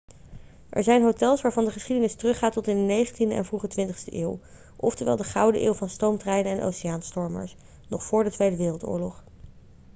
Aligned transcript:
er 0.69 0.83
zijn 0.83 1.01
hotels 1.03 1.41
waarvan 1.41 1.65
de 1.65 1.71
geschiedenis 1.71 2.15
teruggaat 2.15 2.53
tot 2.53 2.67
in 2.67 2.87
de 2.87 3.07
19e 3.13 3.17
en 3.31 3.45
vroege 3.45 3.69
20ste 3.87 4.13
eeuw 4.13 4.39
oftewel 4.75 5.15
de 5.15 5.23
gouden 5.23 5.63
eeuw 5.63 5.73
van 5.73 5.89
stoomtreinen 5.89 6.51
en 6.51 6.63
oceaanstomers 6.63 7.55
nog 7.89 8.03
voor 8.03 8.23
de 8.23 8.35
woii 8.79 9.11